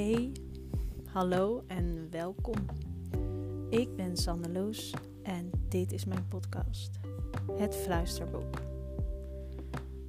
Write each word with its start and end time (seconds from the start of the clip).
Hey, 0.00 0.32
hallo 1.12 1.64
en 1.66 2.08
welkom. 2.10 2.54
Ik 3.68 3.96
ben 3.96 4.16
Sanne 4.16 4.48
Loes 4.52 4.94
en 5.22 5.50
dit 5.68 5.92
is 5.92 6.04
mijn 6.04 6.28
podcast, 6.28 6.90
Het 7.56 7.76
Fluisterboek. 7.76 8.60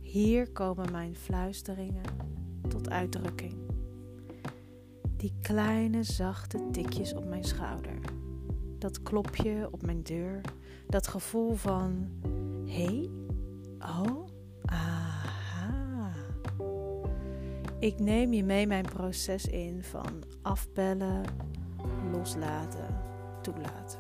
Hier 0.02 0.52
komen 0.52 0.92
mijn 0.92 1.16
fluisteringen 1.16 2.04
tot 2.68 2.90
uitdrukking. 2.90 3.56
Die 5.18 5.34
kleine 5.42 6.04
zachte 6.04 6.70
tikjes 6.72 7.14
op 7.14 7.26
mijn 7.26 7.44
schouder. 7.44 8.00
Dat 8.78 9.04
klopje 9.04 9.68
op 9.72 9.82
mijn 9.82 10.04
deur. 10.04 10.42
Dat 10.88 11.08
gevoel 11.08 11.54
van: 11.54 12.10
hé, 12.66 12.84
hey? 12.84 13.10
oh, 13.80 14.28
aha. 14.66 15.01
Ik 17.82 18.00
neem 18.00 18.34
je 18.34 18.44
mee 18.44 18.68
mijn 18.68 18.86
proces 18.86 19.46
in 19.46 19.84
van 19.84 20.24
afbellen, 20.42 21.24
loslaten, 22.12 22.98
toelaten. 23.42 24.00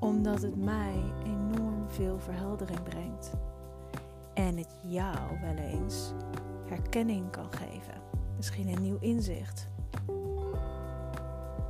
Omdat 0.00 0.42
het 0.42 0.56
mij 0.56 1.02
enorm 1.24 1.84
veel 1.88 2.18
verheldering 2.18 2.82
brengt. 2.82 3.32
En 4.34 4.56
het 4.56 4.76
jou 4.82 5.40
wel 5.40 5.54
eens 5.54 6.12
herkenning 6.66 7.30
kan 7.30 7.52
geven. 7.52 7.94
Misschien 8.36 8.68
een 8.68 8.82
nieuw 8.82 8.98
inzicht. 9.00 9.66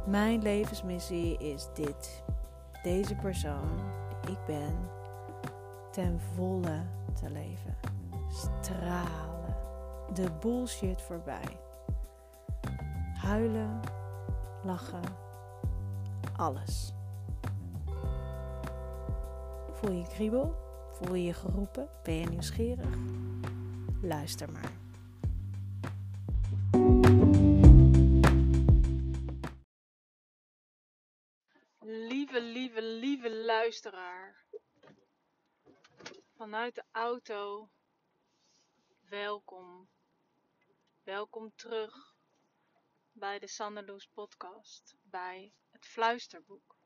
Mijn 0.07 0.43
levensmissie 0.43 1.39
is 1.39 1.69
dit. 1.75 2.23
Deze 2.83 3.15
persoon 3.15 3.81
die 4.21 4.31
ik 4.31 4.45
ben 4.47 4.75
ten 5.91 6.21
volle 6.35 6.83
te 7.15 7.31
leven. 7.31 7.77
Stralen. 8.29 9.30
De 10.15 10.31
bullshit 10.41 11.03
voorbij. 11.03 11.61
Huilen, 13.15 13.81
lachen, 14.65 15.03
alles. 16.37 16.93
Voel 19.73 19.91
je 19.91 20.07
kriebel? 20.09 20.55
Voel 20.93 21.15
je 21.15 21.25
je 21.25 21.33
geroepen? 21.33 21.89
Ben 22.03 22.15
je 22.15 22.27
nieuwsgierig? 22.27 22.97
Luister 24.03 24.53
maar. 24.53 24.73
Lieve, 31.81 32.43
lieve, 32.43 32.83
lieve 32.83 33.45
luisteraar. 33.45 34.45
Vanuit 36.37 36.75
de 36.75 36.85
auto. 36.91 37.71
Welkom. 39.09 39.89
Welkom 41.05 41.53
terug 41.55 42.15
bij 43.13 43.39
de 43.39 43.47
Sanderloes 43.47 44.09
podcast. 44.09 44.97
Bij 45.03 45.53
het 45.71 45.87
Fluisterboek. 45.87 46.77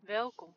Welkom. 0.00 0.56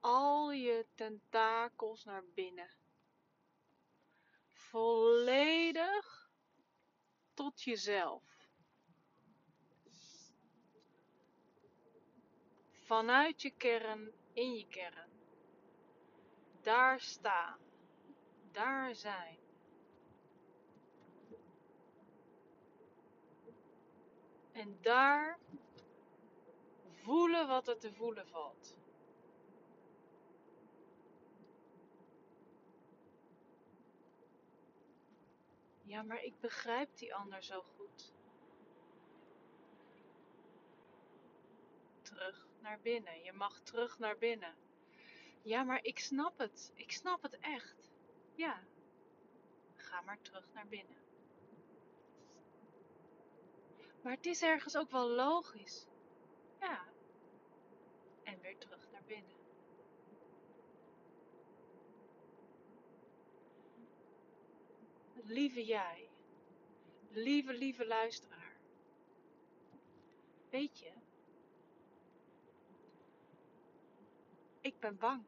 Al 0.00 0.52
je 0.52 0.86
tentakels 0.94 2.04
naar 2.04 2.24
binnen. 2.34 2.70
Volledig 4.48 6.30
tot 7.34 7.62
jezelf. 7.62 8.48
Vanuit 12.72 13.42
je 13.42 13.50
kern 13.50 14.12
in 14.32 14.54
je 14.54 14.66
kern. 14.68 15.13
Daar 16.64 17.00
staan. 17.00 17.58
Daar 18.52 18.94
zijn. 18.94 19.38
En 24.52 24.78
daar 24.80 25.38
voelen 26.92 27.48
wat 27.48 27.68
er 27.68 27.78
te 27.78 27.92
voelen 27.92 28.28
valt. 28.28 28.76
Ja, 35.82 36.02
maar 36.02 36.22
ik 36.22 36.40
begrijp 36.40 36.96
die 36.96 37.14
ander 37.14 37.42
zo 37.42 37.62
goed. 37.62 38.12
Terug 42.02 42.46
naar 42.60 42.80
binnen. 42.80 43.22
Je 43.22 43.32
mag 43.32 43.60
terug 43.60 43.98
naar 43.98 44.18
binnen. 44.18 44.63
Ja, 45.44 45.62
maar 45.62 45.84
ik 45.84 45.98
snap 45.98 46.38
het. 46.38 46.72
Ik 46.74 46.92
snap 46.92 47.22
het 47.22 47.38
echt. 47.38 47.90
Ja. 48.34 48.62
Ga 49.76 50.00
maar 50.00 50.20
terug 50.22 50.52
naar 50.52 50.66
binnen. 50.66 50.96
Maar 54.02 54.12
het 54.12 54.26
is 54.26 54.42
ergens 54.42 54.76
ook 54.76 54.90
wel 54.90 55.08
logisch. 55.08 55.86
Ja. 56.60 56.84
En 58.22 58.40
weer 58.40 58.58
terug 58.58 58.90
naar 58.92 59.02
binnen. 59.06 59.32
Lieve 65.24 65.64
jij, 65.64 66.08
lieve, 67.10 67.52
lieve 67.52 67.86
luisteraar. 67.86 68.56
Weet 70.50 70.78
je, 70.78 70.92
ik 74.60 74.78
ben 74.80 74.98
bang. 74.98 75.24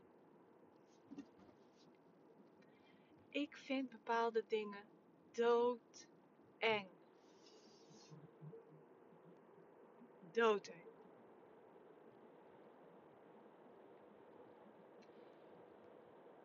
Ik 3.36 3.56
vind 3.56 3.90
bepaalde 3.90 4.44
dingen 4.48 4.84
doodeng. 5.32 6.88
Doodeng. 10.30 10.84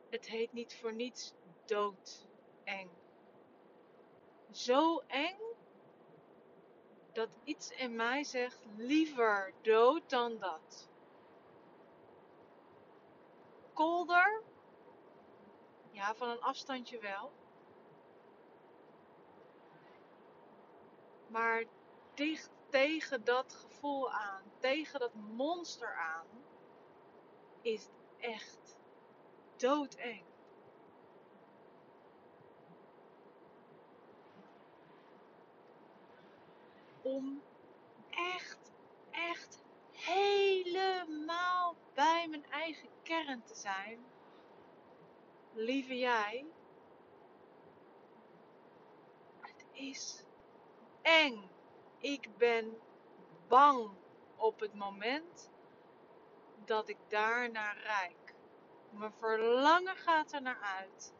Het 0.10 0.28
heet 0.28 0.54
niet 0.54 0.76
voor 0.76 0.94
niets 0.94 1.34
doodeng 1.66 2.90
zo 4.52 5.00
eng 5.08 5.40
dat 7.14 7.38
iets 7.44 7.72
in 7.72 7.96
mij 7.96 8.24
zegt 8.24 8.66
liever 8.78 9.54
dood 9.62 10.10
dan 10.10 10.38
dat. 10.40 10.90
Kolder? 13.74 14.51
Ja, 16.02 16.16
van 16.16 16.30
een 16.30 16.42
afstandje 16.42 17.00
wel. 17.00 17.32
Maar 21.28 21.64
dicht 22.14 22.50
tegen 22.70 23.24
dat 23.24 23.54
gevoel 23.54 24.12
aan, 24.12 24.44
tegen 24.60 25.00
dat 25.00 25.14
monster 25.14 25.96
aan, 25.96 26.26
is 27.62 27.84
het 27.84 27.92
echt 28.20 28.80
doodeng. 29.58 30.24
om 37.02 37.42
echt, 38.10 38.72
echt 39.12 39.64
helemaal 39.92 41.76
bij 41.94 42.28
mijn 42.30 42.46
eigen 42.50 42.90
kern 43.04 43.44
te 43.44 43.56
zijn. 43.56 44.00
Lieve 45.54 45.98
jij, 45.98 46.46
het 49.40 49.66
is 49.72 50.24
eng. 51.02 51.50
Ik 52.00 52.38
ben 52.38 52.80
bang 53.48 53.90
op 54.36 54.60
het 54.60 54.74
moment 54.74 55.50
dat 56.66 56.90
ik 56.90 56.98
daar 57.08 57.52
naar 57.52 57.78
rijk. 57.78 58.36
Mijn 58.90 59.14
verlangen 59.14 59.96
gaat 59.96 60.32
er 60.32 60.42
naar 60.42 60.62
uit. 60.80 61.14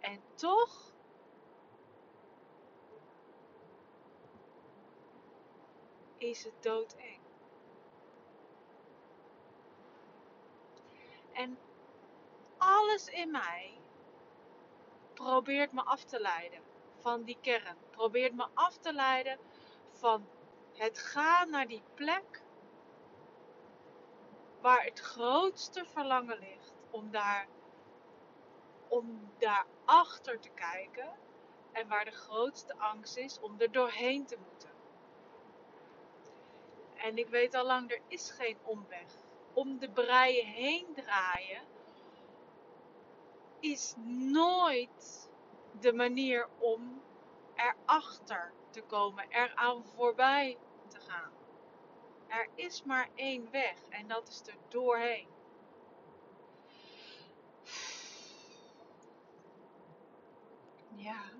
En 0.00 0.22
toch 0.34 0.92
is 6.18 6.44
het 6.44 6.62
doodeng. 6.62 7.20
En 11.32 11.58
alles 12.82 13.08
in 13.08 13.30
mij 13.30 13.78
probeert 15.14 15.72
me 15.72 15.82
af 15.82 16.04
te 16.04 16.20
leiden 16.20 16.60
van 16.98 17.22
die 17.22 17.38
kern. 17.40 17.76
Probeert 17.90 18.34
me 18.34 18.46
af 18.54 18.76
te 18.76 18.92
leiden 18.92 19.38
van 19.92 20.26
het 20.72 20.98
gaan 20.98 21.50
naar 21.50 21.66
die 21.66 21.82
plek 21.94 22.42
waar 24.60 24.84
het 24.84 25.00
grootste 25.00 25.84
verlangen 25.84 26.38
ligt 26.38 26.74
om 26.90 27.10
daar 27.10 27.46
om 28.88 29.30
daarachter 29.38 30.40
te 30.40 30.50
kijken 30.50 31.08
en 31.72 31.88
waar 31.88 32.04
de 32.04 32.10
grootste 32.10 32.74
angst 32.78 33.16
is 33.16 33.40
om 33.40 33.60
er 33.60 33.72
doorheen 33.72 34.26
te 34.26 34.36
moeten. 34.48 34.70
En 36.96 37.18
ik 37.18 37.28
weet 37.28 37.54
al 37.54 37.64
lang, 37.66 37.90
er 37.90 38.00
is 38.08 38.30
geen 38.30 38.58
omweg. 38.62 39.12
Om 39.52 39.78
de 39.78 39.90
breien 39.90 40.46
heen 40.46 40.86
draaien 40.94 41.62
is 43.62 43.94
nooit 44.06 45.30
de 45.80 45.92
manier 45.92 46.48
om 46.58 47.02
erachter 47.54 48.52
te 48.70 48.82
komen, 48.82 49.26
eraan 49.28 49.84
voorbij 49.84 50.58
te 50.88 51.00
gaan. 51.00 51.32
Er 52.28 52.48
is 52.54 52.82
maar 52.82 53.08
één 53.14 53.50
weg 53.50 53.88
en 53.88 54.08
dat 54.08 54.28
is 54.28 54.42
er 54.46 54.56
doorheen. 54.68 55.28
Ja. 60.96 61.30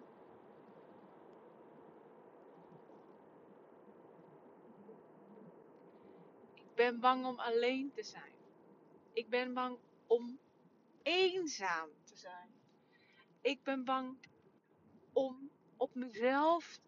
Ik 6.54 6.74
ben 6.74 7.00
bang 7.00 7.26
om 7.26 7.38
alleen 7.38 7.92
te 7.94 8.02
zijn. 8.02 8.32
Ik 9.12 9.28
ben 9.28 9.54
bang 9.54 9.78
om 10.06 10.38
eenzaam 11.42 11.88
te 12.04 12.16
zijn. 12.16 12.50
Ik 13.40 13.62
ben 13.62 13.84
bang 13.84 14.18
om 15.12 15.50
op 15.76 15.94
mezelf, 15.94 16.80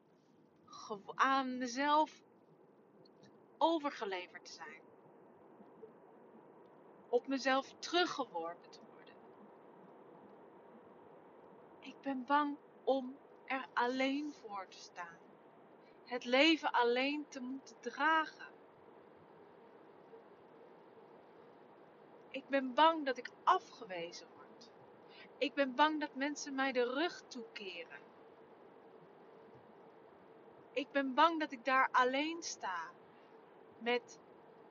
aan 1.15 1.59
mezelf 1.59 2.23
overgeleverd 3.59 4.45
te 4.45 4.53
zijn. 4.53 4.83
Op 7.09 7.27
mezelf 7.27 7.75
teruggeworpen 7.79 8.71
te 8.71 8.81
worden. 8.93 9.15
Ik 11.81 12.01
ben 12.01 12.25
bang 12.25 12.57
om 12.85 13.17
er 13.47 13.67
alleen 13.73 14.35
voor 14.35 14.67
te 14.69 14.79
staan. 14.79 15.19
Het 16.05 16.25
leven 16.25 16.73
alleen 16.73 17.27
te 17.29 17.41
moeten 17.41 17.81
dragen. 17.81 18.53
Ik 22.31 22.49
ben 22.49 22.75
bang 22.75 23.05
dat 23.05 23.17
ik 23.17 23.31
afgewezen. 23.45 24.34
Ik 25.39 25.55
ben 25.55 25.75
bang 25.75 26.01
dat 26.01 26.15
mensen 26.15 26.55
mij 26.55 26.73
de 26.73 26.93
rug 26.93 27.23
toekeren. 27.29 28.01
Ik 30.73 30.91
ben 30.93 31.15
bang 31.15 31.41
dat 31.41 31.53
ik 31.53 31.65
daar 31.65 31.89
alleen 31.93 32.43
sta. 32.43 32.91
Met, 33.79 34.19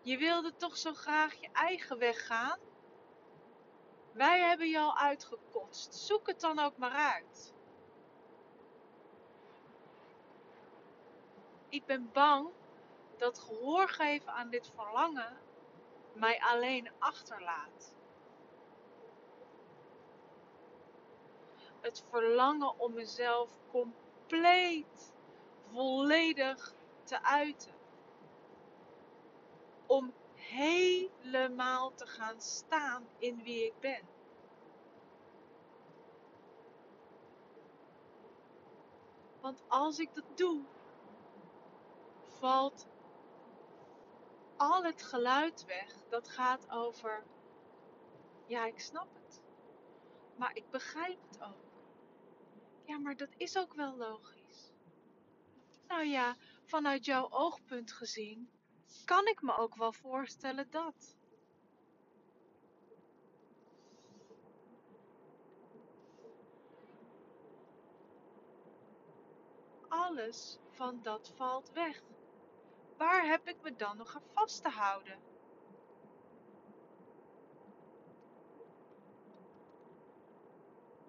je 0.01 0.17
wilde 0.17 0.55
toch 0.55 0.77
zo 0.77 0.93
graag 0.93 1.33
je 1.33 1.49
eigen 1.51 1.97
weg 1.97 2.25
gaan? 2.25 2.59
Wij 4.11 4.39
hebben 4.39 4.69
je 4.69 4.79
al 4.79 4.97
uitgekotst. 4.97 5.95
Zoek 5.95 6.27
het 6.27 6.39
dan 6.39 6.59
ook 6.59 6.77
maar 6.77 7.13
uit. 7.13 7.53
Ik 11.69 11.85
ben 11.85 12.09
bang 12.11 12.49
dat 13.17 13.39
gehoor 13.39 13.89
geven 13.89 14.33
aan 14.33 14.49
dit 14.49 14.71
verlangen 14.75 15.37
mij 16.13 16.41
alleen 16.41 16.91
achterlaat. 16.99 17.92
Het 21.83 22.03
verlangen 22.09 22.79
om 22.79 22.93
mezelf 22.93 23.49
compleet, 23.71 25.13
volledig 25.71 26.73
te 27.03 27.23
uiten. 27.23 27.73
Om 29.85 30.13
helemaal 30.35 31.93
te 31.95 32.05
gaan 32.05 32.41
staan 32.41 33.07
in 33.17 33.43
wie 33.43 33.65
ik 33.65 33.79
ben. 33.79 34.01
Want 39.41 39.63
als 39.67 39.99
ik 39.99 40.13
dat 40.13 40.37
doe, 40.37 40.61
valt 42.39 42.87
al 44.57 44.83
het 44.83 45.03
geluid 45.03 45.65
weg 45.65 45.93
dat 46.09 46.29
gaat 46.29 46.69
over, 46.69 47.23
ja, 48.45 48.65
ik 48.65 48.79
snap 48.79 49.07
het, 49.13 49.41
maar 50.35 50.55
ik 50.55 50.69
begrijp 50.69 51.17
het 51.29 51.41
ook. 51.41 51.62
Ja, 52.85 52.97
maar 52.97 53.15
dat 53.15 53.33
is 53.37 53.57
ook 53.57 53.73
wel 53.73 53.97
logisch. 53.97 54.71
Nou 55.87 56.05
ja, 56.05 56.35
vanuit 56.65 57.05
jouw 57.05 57.29
oogpunt 57.29 57.91
gezien, 57.91 58.49
kan 59.05 59.27
ik 59.27 59.41
me 59.41 59.57
ook 59.57 59.75
wel 59.75 59.93
voorstellen 59.93 60.67
dat. 60.69 61.17
Alles 69.87 70.59
van 70.69 71.01
dat 71.01 71.31
valt 71.35 71.69
weg 71.71 72.03
waar 72.97 73.25
heb 73.25 73.47
ik 73.47 73.57
me 73.61 73.75
dan 73.75 73.97
nog 73.97 74.15
aan 74.15 74.29
vast 74.33 74.61
te 74.61 74.69
houden? 74.69 75.19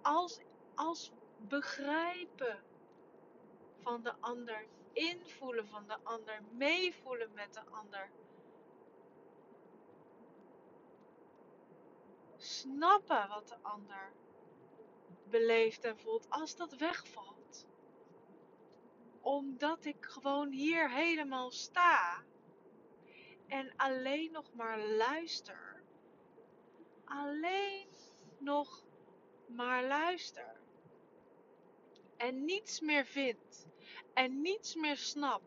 Als, 0.03 0.41
als 0.75 1.13
begrijpen 1.49 2.63
van 3.83 4.03
de 4.03 4.15
ander, 4.21 4.67
invoelen 4.93 5.67
van 5.67 5.87
de 5.87 5.97
ander, 6.03 6.41
meevoelen 6.51 7.33
met 7.35 7.55
de 7.55 7.63
ander. 7.71 8.11
Snappen 12.37 13.29
wat 13.29 13.49
de 13.49 13.57
ander 13.63 14.13
beleeft 15.31 15.85
en 15.85 15.99
voelt 15.99 16.31
als 16.31 16.57
dat 16.57 16.77
wegvalt 16.77 17.67
omdat 19.25 19.85
ik 19.85 20.05
gewoon 20.05 20.51
hier 20.51 20.91
helemaal 20.91 21.51
sta 21.51 22.23
en 23.47 23.73
alleen 23.77 24.33
nog 24.33 24.55
maar 24.55 24.79
luister. 24.79 25.83
Alleen 27.05 27.89
nog 28.39 28.85
maar 29.47 29.85
luister. 29.85 30.57
En 32.25 32.45
niets 32.45 32.81
meer 32.81 33.07
vind. 33.07 33.67
En 34.15 34.41
niets 34.41 34.75
meer 34.75 34.97
snap. 34.97 35.43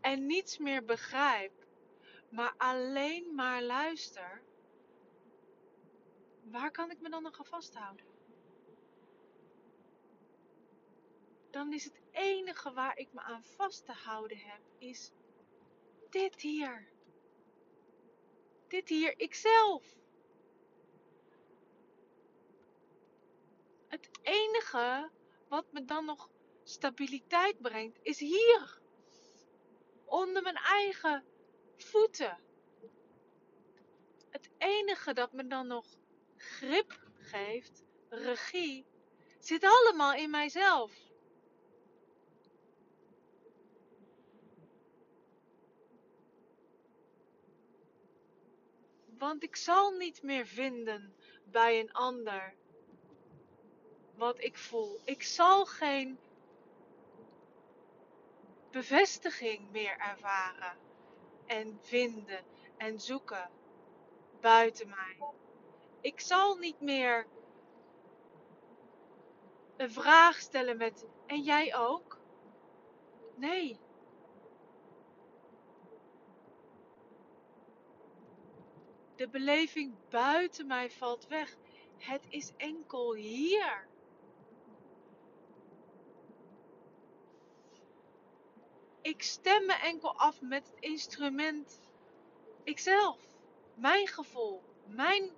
En 0.00 0.26
niets 0.26 0.58
meer 0.58 0.84
begrijp. 0.84 1.52
Maar 2.28 2.54
alleen 2.56 3.34
maar 3.34 3.62
luister. 3.62 4.42
Waar 6.42 6.70
kan 6.70 6.90
ik 6.90 7.00
me 7.00 7.08
dan 7.08 7.22
nog 7.22 7.38
aan 7.38 7.44
vasthouden? 7.44 8.14
dan 11.54 11.72
is 11.72 11.84
het 11.84 12.00
enige 12.10 12.72
waar 12.72 12.98
ik 12.98 13.12
me 13.12 13.20
aan 13.20 13.44
vast 13.44 13.84
te 13.84 13.92
houden 13.92 14.38
heb, 14.38 14.60
is 14.78 15.12
dit 16.10 16.40
hier. 16.40 16.88
Dit 18.68 18.88
hier, 18.88 19.18
ikzelf. 19.18 19.84
Het 23.88 24.08
enige 24.22 25.10
wat 25.48 25.72
me 25.72 25.84
dan 25.84 26.04
nog 26.04 26.30
stabiliteit 26.62 27.60
brengt, 27.60 27.98
is 28.02 28.18
hier. 28.18 28.80
Onder 30.04 30.42
mijn 30.42 30.56
eigen 30.56 31.24
voeten. 31.76 32.38
Het 34.30 34.50
enige 34.58 35.12
dat 35.12 35.32
me 35.32 35.46
dan 35.46 35.66
nog 35.66 35.86
grip 36.36 37.00
geeft, 37.18 37.84
regie, 38.08 38.86
zit 39.38 39.64
allemaal 39.64 40.14
in 40.14 40.30
mijzelf. 40.30 40.92
Want 49.18 49.42
ik 49.42 49.56
zal 49.56 49.90
niet 49.90 50.22
meer 50.22 50.46
vinden 50.46 51.14
bij 51.44 51.80
een 51.80 51.92
ander 51.92 52.54
wat 54.16 54.40
ik 54.42 54.58
voel. 54.58 55.00
Ik 55.04 55.22
zal 55.22 55.66
geen 55.66 56.18
bevestiging 58.70 59.70
meer 59.70 59.98
ervaren 59.98 60.76
en 61.46 61.78
vinden 61.82 62.44
en 62.76 63.00
zoeken 63.00 63.50
buiten 64.40 64.88
mij. 64.88 65.16
Ik 66.00 66.20
zal 66.20 66.56
niet 66.56 66.80
meer 66.80 67.26
een 69.76 69.92
vraag 69.92 70.40
stellen 70.40 70.76
met 70.76 71.06
en 71.26 71.40
jij 71.40 71.76
ook? 71.76 72.18
Nee. 73.34 73.78
De 79.16 79.28
beleving 79.28 79.94
buiten 80.08 80.66
mij 80.66 80.90
valt 80.90 81.26
weg. 81.26 81.56
Het 81.98 82.26
is 82.28 82.52
enkel 82.56 83.14
hier. 83.14 83.86
Ik 89.14 89.22
stem 89.22 89.66
me 89.66 89.72
enkel 89.72 90.16
af 90.16 90.40
met 90.40 90.66
het 90.66 90.80
instrument 90.80 91.80
ikzelf. 92.62 93.18
Mijn 93.74 94.06
gevoel, 94.06 94.62
mijn 94.86 95.30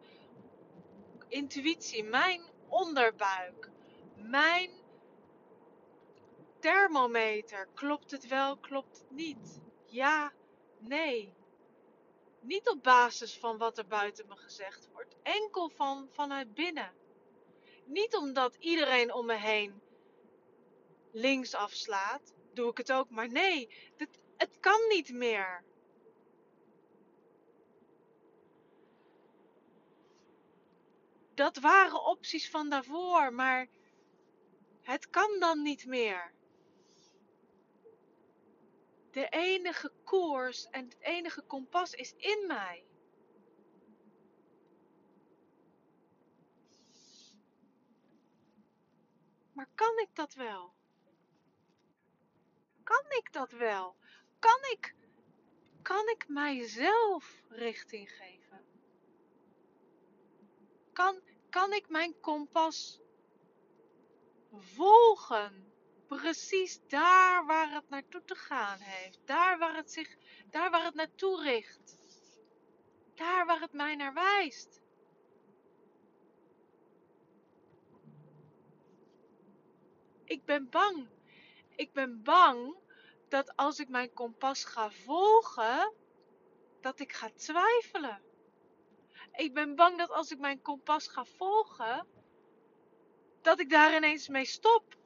intuïtie, 1.29 2.05
mijn 2.05 2.43
onderbuik, 2.69 3.71
mijn 4.15 4.71
thermometer. 6.59 7.69
Klopt 7.75 8.11
het 8.11 8.27
wel, 8.27 8.57
klopt 8.57 8.99
het 8.99 9.11
niet? 9.11 9.61
Ja, 9.85 10.33
nee. 10.79 11.35
Niet 12.41 12.69
op 12.69 12.83
basis 12.83 13.39
van 13.39 13.59
wat 13.59 13.79
er 13.79 13.87
buiten 13.87 14.29
me 14.29 14.37
gezegd 14.37 14.89
wordt, 14.93 15.17
enkel 15.23 15.69
van 15.69 16.09
vanuit 16.11 16.55
binnen. 16.55 16.93
Niet 17.85 18.17
omdat 18.17 18.57
iedereen 18.59 19.13
om 19.13 19.27
me 19.27 19.37
heen 19.37 19.81
links 21.13 21.55
afslaat, 21.55 22.35
doe 22.57 22.71
ik 22.71 22.77
het 22.77 22.93
ook. 22.93 23.11
Maar 23.11 23.29
nee, 23.29 23.69
het, 24.37 24.61
kan 24.61 24.89
niet 24.89 25.13
meer. 25.13 25.65
Dat 31.35 31.57
waren 31.57 32.05
opties 32.05 32.51
van 32.51 32.71
daarvoor, 32.71 33.33
maar 33.33 33.69
het 34.83 35.11
kan 35.11 35.39
dan 35.39 35.63
niet 35.63 35.87
meer. 35.87 36.35
De 39.11 39.29
enige 39.29 39.93
koers 40.05 40.67
en 40.71 40.85
het 40.85 40.97
enige 41.01 41.43
kompas 41.43 41.93
is 41.93 42.15
in 42.17 42.45
mij. 42.47 42.85
Maar 49.53 49.69
kan 49.75 49.99
ik 49.99 50.09
dat 50.13 50.35
wel? 50.35 50.75
Kan 52.87 53.05
ik 53.19 53.33
dat 53.33 53.51
wel? 53.51 53.97
Kan 54.39 54.59
ik, 54.73 54.95
kan 55.83 56.09
ik 56.09 56.29
mijzelf 56.29 57.43
richting 57.49 58.11
geven? 58.11 58.65
Kan, 60.93 61.21
kan 61.51 61.73
ik 61.73 61.89
mijn 61.89 62.21
kompas 62.21 63.01
volgen? 64.53 65.73
Precies 66.07 66.81
daar 66.87 67.47
waar 67.47 67.73
het 67.73 67.89
naartoe 67.89 68.25
te 68.25 68.35
gaan 68.35 68.79
heeft. 68.79 69.21
Daar 69.25 69.59
waar 69.59 69.77
het, 69.77 69.93
zich, 69.93 70.17
daar 70.51 70.71
waar 70.71 70.85
het 70.85 70.95
naartoe 70.95 71.43
richt. 71.43 71.99
Daar 73.15 73.47
waar 73.47 73.61
het 73.61 73.73
mij 73.73 73.97
naar 73.97 74.15
wijst. 74.15 74.83
Ik 80.25 80.45
ben 80.45 80.71
bang. 80.71 81.16
Ik 81.77 81.93
ben 81.93 82.23
bang 82.23 82.77
dat 83.29 83.57
als 83.57 83.79
ik 83.79 83.89
mijn 83.89 84.13
kompas 84.13 84.65
ga 84.65 84.91
volgen, 84.91 85.93
dat 86.81 87.01
ik 87.01 87.13
ga 87.13 87.31
twijfelen. 87.35 88.23
Ik 89.33 89.55
ben 89.55 89.75
bang 89.75 89.99
dat 89.99 90.11
als 90.11 90.31
ik 90.31 90.39
mijn 90.39 90.63
kompas 90.63 91.09
ga 91.09 91.25
volgen, 91.25 92.07
dat 93.43 93.61
ik 93.61 93.71
daar 93.71 93.97
ineens 93.97 94.29
mee 94.29 94.45
stop. 94.45 94.97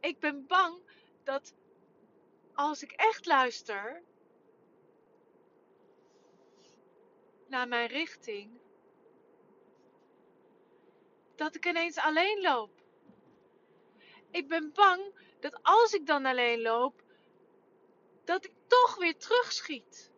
Ik 0.00 0.18
ben 0.18 0.46
bang 0.46 0.80
dat 1.22 1.54
als 2.54 2.82
ik 2.82 2.92
echt 2.92 3.26
luister 3.26 4.02
naar 7.46 7.68
mijn 7.68 7.88
richting, 7.88 8.60
dat 11.34 11.54
ik 11.54 11.66
ineens 11.66 11.98
alleen 11.98 12.40
loop. 12.40 12.73
Ik 14.34 14.48
ben 14.48 14.72
bang 14.72 15.14
dat 15.40 15.58
als 15.62 15.92
ik 15.92 16.06
dan 16.06 16.26
alleen 16.26 16.60
loop, 16.60 17.02
dat 18.24 18.44
ik 18.44 18.52
toch 18.66 18.96
weer 18.96 19.16
terugschiet. 19.16 20.12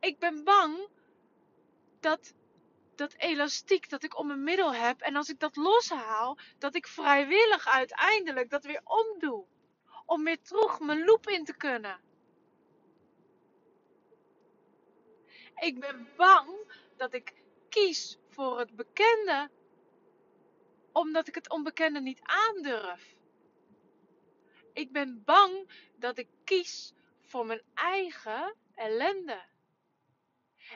Ik 0.00 0.18
ben 0.18 0.44
bang 0.44 0.88
dat 2.00 2.34
dat 2.94 3.14
elastiek 3.16 3.88
dat 3.88 4.02
ik 4.02 4.18
om 4.18 4.26
mijn 4.26 4.44
middel 4.44 4.74
heb 4.74 5.00
en 5.00 5.16
als 5.16 5.28
ik 5.28 5.40
dat 5.40 5.56
loshaal, 5.56 6.38
dat 6.58 6.74
ik 6.74 6.86
vrijwillig 6.86 7.66
uiteindelijk 7.66 8.50
dat 8.50 8.64
weer 8.64 8.82
omdoe. 8.84 9.46
Om 10.06 10.24
weer 10.24 10.42
terug 10.42 10.80
mijn 10.80 11.04
loop 11.04 11.26
in 11.26 11.44
te 11.44 11.56
kunnen. 11.56 12.00
Ik 15.54 15.80
ben 15.80 16.08
bang 16.16 16.74
dat 16.96 17.14
ik 17.14 17.35
kies 17.76 18.18
voor 18.28 18.58
het 18.58 18.76
bekende, 18.76 19.50
omdat 20.92 21.28
ik 21.28 21.34
het 21.34 21.50
onbekende 21.50 22.00
niet 22.00 22.20
aandurf. 22.22 23.14
Ik 24.72 24.92
ben 24.92 25.22
bang 25.24 25.70
dat 25.96 26.18
ik 26.18 26.28
kies 26.44 26.92
voor 27.20 27.46
mijn 27.46 27.62
eigen 27.74 28.54
ellende. 28.74 29.42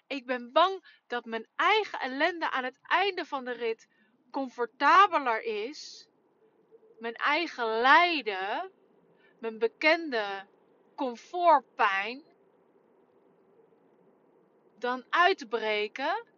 Ik 0.07 0.26
ben 0.26 0.52
bang 0.52 0.85
dat 1.07 1.25
mijn 1.25 1.47
eigen 1.57 2.00
ellende 2.00 2.50
aan 2.50 2.64
het 2.64 2.78
einde 2.83 3.25
van 3.25 3.45
de 3.45 3.52
rit 3.52 3.88
comfortabeler 4.30 5.42
is. 5.42 6.09
Mijn 6.99 7.14
eigen 7.14 7.80
lijden, 7.80 8.71
mijn 9.38 9.59
bekende 9.59 10.47
comfortpijn, 10.95 12.25
dan 14.78 15.04
uitbreken 15.11 16.28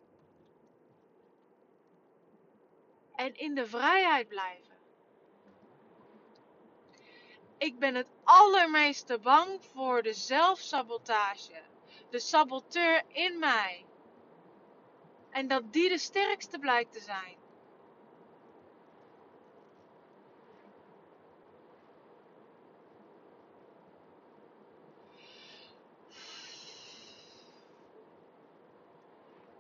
en 3.15 3.35
in 3.35 3.55
de 3.55 3.67
vrijheid 3.67 4.29
blijven. 4.29 4.73
Ik 7.59 7.79
ben 7.79 7.95
het 7.95 8.07
allermeeste 8.25 9.19
bang 9.19 9.65
voor 9.65 10.03
de 10.03 10.13
zelfsabotage, 10.13 11.63
de 12.11 12.19
saboteur 12.19 13.03
in 13.09 13.39
mij. 13.39 13.85
En 15.31 15.49
dat 15.49 15.73
die 15.73 15.89
de 15.89 15.99
sterkste 15.99 16.59
blijkt 16.59 16.93
te 16.93 17.01
zijn. 17.01 17.41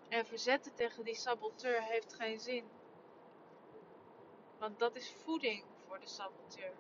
En 0.08 0.26
verzetten 0.26 0.74
tegen 0.74 1.04
die 1.04 1.14
saboteur 1.14 1.82
heeft 1.82 2.14
geen 2.14 2.40
zin. 2.40 2.64
Want 4.62 4.78
dat 4.78 4.96
is 4.96 5.14
voeding 5.24 5.64
voor 5.86 6.00
de 6.00 6.06
saboteur. 6.06 6.72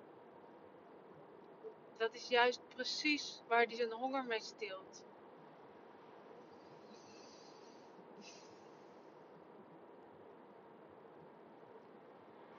Dat 1.96 2.14
is 2.14 2.28
juist 2.28 2.68
precies 2.68 3.42
waar 3.48 3.64
hij 3.64 3.74
zijn 3.74 3.92
honger 3.92 4.24
mee 4.24 4.40
stilt. 4.40 5.04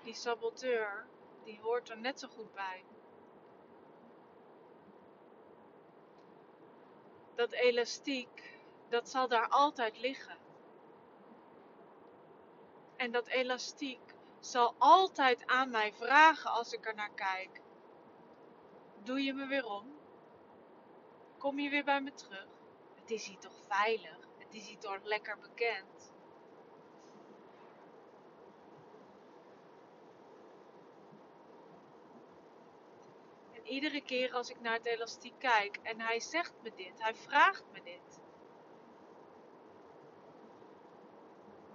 Die 0.03 0.13
saboteur, 0.13 1.05
die 1.43 1.59
hoort 1.61 1.89
er 1.89 1.97
net 1.97 2.19
zo 2.19 2.27
goed 2.27 2.53
bij. 2.53 2.83
Dat 7.35 7.51
elastiek, 7.51 8.59
dat 8.89 9.09
zal 9.09 9.27
daar 9.27 9.47
altijd 9.47 9.97
liggen. 9.99 10.37
En 12.95 13.11
dat 13.11 13.27
elastiek 13.27 14.12
zal 14.45 14.75
altijd 14.77 15.45
aan 15.45 15.69
mij 15.69 15.93
vragen 15.93 16.51
als 16.51 16.73
ik 16.73 16.85
er 16.85 16.95
naar 16.95 17.13
kijk. 17.15 17.61
Doe 19.03 19.23
je 19.23 19.33
me 19.33 19.45
weer 19.45 19.65
om? 19.65 19.97
Kom 21.37 21.59
je 21.59 21.69
weer 21.69 21.83
bij 21.83 22.01
me 22.01 22.13
terug? 22.13 22.47
Het 22.95 23.11
is 23.11 23.27
hier 23.27 23.37
toch 23.37 23.55
veilig? 23.67 24.27
Het 24.37 24.53
is 24.53 24.67
hier 24.67 24.77
toch 24.77 25.03
lekker 25.03 25.37
bekend? 25.39 26.13
En 33.53 33.67
iedere 33.67 34.01
keer 34.01 34.33
als 34.33 34.49
ik 34.49 34.61
naar 34.61 34.73
het 34.73 34.85
elastiek 34.85 35.39
kijk 35.39 35.79
en 35.83 35.99
hij 35.99 36.19
zegt 36.19 36.53
me 36.61 36.71
dit, 36.75 37.01
hij 37.01 37.15
vraagt 37.15 37.65
me 37.71 37.83
dit, 37.83 38.19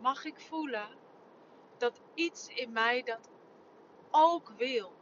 mag 0.00 0.24
ik 0.24 0.40
voelen 0.40 1.06
iets 2.18 2.48
in 2.48 2.72
mij 2.72 3.02
dat 3.02 3.28
ook 4.10 4.48
wil. 4.56 4.92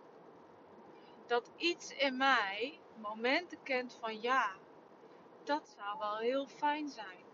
Dat 1.27 1.51
iets 1.57 1.91
in 1.91 2.17
mij 2.17 2.81
momenten 2.97 3.63
kent 3.63 3.97
van 4.01 4.21
ja, 4.21 4.57
dat 5.45 5.75
zou 5.77 5.99
wel 5.99 6.17
heel 6.17 6.47
fijn 6.47 6.89
zijn. 6.89 7.25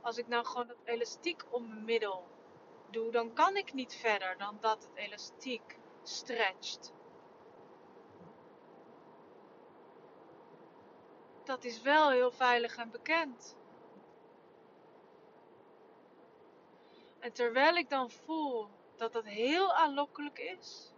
Als 0.00 0.18
ik 0.18 0.28
nou 0.28 0.44
gewoon 0.44 0.66
dat 0.66 0.76
elastiek 0.84 1.44
om 1.50 1.68
mijn 1.68 1.84
middel 1.84 2.26
doe, 2.90 3.10
dan 3.10 3.32
kan 3.32 3.56
ik 3.56 3.72
niet 3.72 3.94
verder 3.94 4.38
dan 4.38 4.56
dat 4.60 4.82
het 4.82 4.94
elastiek 4.94 5.78
stretcht. 6.02 6.92
Dat 11.44 11.64
is 11.64 11.82
wel 11.82 12.10
heel 12.10 12.30
veilig 12.30 12.76
en 12.76 12.90
bekend. 12.90 13.56
En 17.18 17.32
terwijl 17.32 17.76
ik 17.76 17.88
dan 17.88 18.10
voel 18.10 18.68
dat 18.96 19.12
dat 19.12 19.24
heel 19.24 19.72
aanlokkelijk 19.72 20.38
is. 20.38 20.92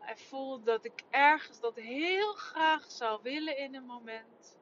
En 0.00 0.18
voel 0.18 0.62
dat 0.62 0.84
ik 0.84 1.04
ergens 1.10 1.60
dat 1.60 1.74
heel 1.74 2.32
graag 2.32 2.90
zou 2.90 3.22
willen 3.22 3.56
in 3.56 3.74
een 3.74 3.86
moment. 3.86 4.58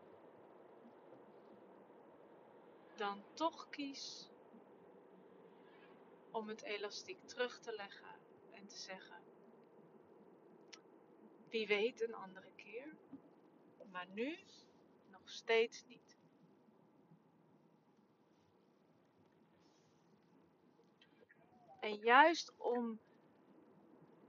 Dan 2.97 3.25
toch 3.35 3.68
kies 3.68 4.30
om 6.30 6.49
het 6.49 6.62
elastiek 6.62 7.28
terug 7.28 7.61
te 7.61 7.73
leggen 7.73 8.21
en 8.50 8.66
te 8.66 8.76
zeggen: 8.76 9.23
Wie 11.49 11.66
weet 11.66 12.02
een 12.02 12.14
andere 12.14 12.52
keer, 12.56 12.97
maar 13.90 14.09
nu 14.09 14.38
nog 15.11 15.30
steeds 15.30 15.85
niet. 15.87 16.05
En 21.86 21.96
juist 21.96 22.52
om 22.56 23.00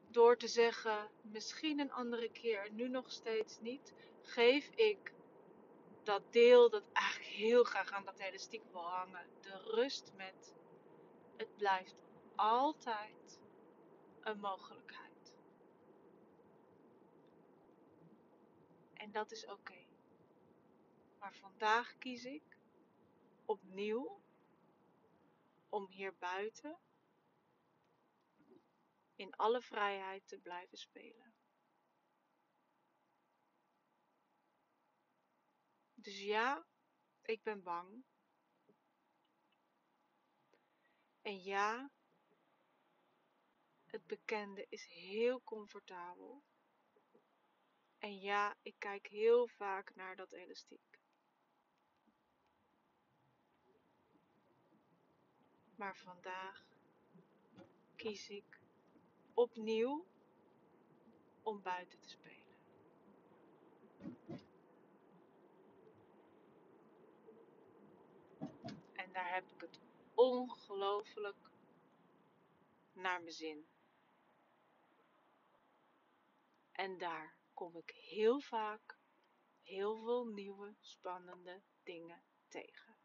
door 0.08 0.38
te 0.38 0.48
zeggen, 0.48 1.10
misschien 1.22 1.80
een 1.80 1.92
andere 1.92 2.32
keer, 2.32 2.72
nu 2.72 2.90
nog 2.90 3.12
steeds 3.12 3.60
niet, 3.60 3.94
geef 4.22 4.70
ik 4.70 5.14
dat 6.04 6.34
deel 6.34 6.70
dat 6.70 6.84
eigenlijk 6.94 7.30
heel 7.30 7.64
graag 7.64 7.92
aan 7.92 8.06
dat 8.06 8.20
elastiek 8.20 8.64
wil 8.72 8.90
hangen, 8.90 9.26
de 9.42 9.58
rust 9.58 10.12
met 10.16 10.56
het 11.38 11.56
blijft 11.56 11.96
altijd 12.36 13.40
een 14.22 14.40
mogelijkheid. 14.40 15.34
En 18.94 19.12
dat 19.12 19.32
is 19.32 19.46
oké. 19.46 19.86
Maar 21.20 21.36
vandaag 21.36 21.98
kies 21.98 22.26
ik 22.26 22.58
opnieuw 23.46 24.22
om 25.70 25.88
hier 25.90 26.14
buiten 26.20 26.78
in 29.18 29.36
alle 29.36 29.62
vrijheid 29.62 30.28
te 30.28 30.38
blijven 30.38 30.78
spelen. 30.78 31.34
Dus 35.94 36.20
ja, 36.20 36.66
ik 37.22 37.44
ben 37.44 37.64
bang. 37.64 38.04
En 41.22 41.44
ja, 41.44 41.92
het 43.86 44.08
bekende 44.08 44.66
is 44.70 44.86
heel 44.86 45.44
comfortabel. 45.44 46.44
En 47.98 48.20
ja, 48.20 48.58
ik 48.62 48.76
kijk 48.78 49.08
heel 49.08 49.48
vaak 49.48 49.96
naar 49.96 50.16
dat 50.16 50.32
elastiek. 50.32 51.00
Maar 55.76 55.98
vandaag 55.98 56.66
kies 57.96 58.30
ik 58.30 58.67
opnieuw 59.38 60.06
om 61.44 61.62
buiten 61.62 62.00
te 62.00 62.10
spelen. 62.10 62.58
En 68.94 69.12
daar 69.12 69.34
heb 69.34 69.44
ik 69.52 69.62
het 69.62 69.80
ongelooflijk 70.14 71.50
naar 72.94 73.22
mijn 73.22 73.34
zin. 73.34 73.68
En 76.72 76.98
daar 76.98 77.38
kom 77.54 77.78
ik 77.78 77.90
heel 77.90 78.40
vaak 78.40 78.98
heel 79.62 79.96
veel 79.96 80.26
nieuwe 80.26 80.76
spannende 80.80 81.62
dingen 81.84 82.24
tegen. 82.48 82.97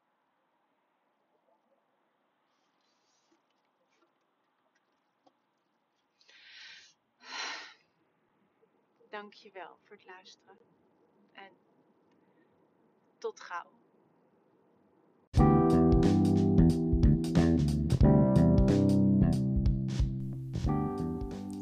Dankjewel 9.12 9.78
voor 9.82 9.96
het 9.96 10.06
luisteren. 10.06 10.56
En 11.32 11.50
tot 13.18 13.40
gauw. 13.40 13.70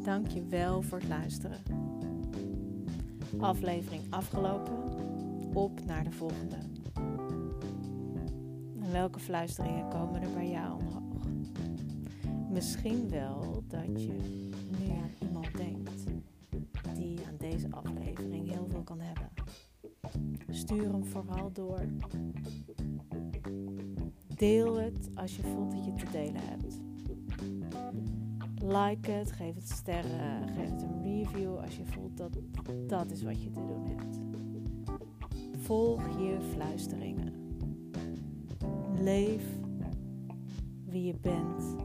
Dankjewel 0.03 0.81
voor 0.81 0.97
het 0.97 1.07
luisteren. 1.07 1.63
Aflevering 3.39 4.13
afgelopen. 4.13 4.83
Op 5.53 5.85
naar 5.85 6.03
de 6.03 6.11
volgende. 6.11 6.57
En 8.79 8.91
welke 8.91 9.19
fluisteringen 9.19 9.89
komen 9.89 10.21
er 10.21 10.33
bij 10.33 10.49
jou 10.49 10.79
omhoog? 10.79 11.25
Misschien 12.49 13.09
wel 13.09 13.63
dat 13.67 14.03
je 14.03 14.13
nu 14.77 14.91
Stuur 20.51 20.91
hem 20.91 21.05
vooral 21.05 21.51
door. 21.51 21.85
Deel 24.35 24.75
het 24.75 25.09
als 25.15 25.35
je 25.35 25.41
voelt 25.41 25.71
dat 25.71 25.85
je 25.85 25.93
te 25.93 26.11
delen 26.11 26.41
hebt. 26.43 26.79
Like 28.63 29.11
het, 29.11 29.31
geef 29.31 29.55
het 29.55 29.69
sterren, 29.69 30.49
geef 30.49 30.69
het 30.69 30.81
een 30.81 31.03
review 31.03 31.57
als 31.57 31.77
je 31.77 31.85
voelt 31.85 32.17
dat 32.17 32.37
dat 32.87 33.11
is 33.11 33.23
wat 33.23 33.43
je 33.43 33.49
te 33.49 33.65
doen 33.65 33.85
hebt. 33.85 34.19
Volg 35.57 36.07
je 36.19 36.37
fluisteringen. 36.53 37.33
Leef 38.99 39.43
wie 40.85 41.05
je 41.05 41.15
bent 41.21 41.75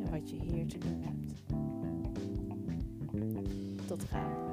en 0.00 0.10
wat 0.10 0.30
je 0.30 0.36
hier 0.36 0.66
te 0.66 0.78
doen 0.78 1.02
hebt. 1.02 1.32
Tot 3.86 4.04
gauw. 4.04 4.51